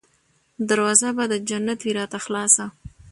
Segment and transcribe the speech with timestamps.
[0.69, 2.65] دروازه به د جنت وي راته خلاصه